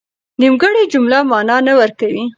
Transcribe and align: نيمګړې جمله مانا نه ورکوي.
نيمګړې 0.41 0.83
جمله 0.93 1.17
مانا 1.31 1.57
نه 1.67 1.73
ورکوي. 1.79 2.23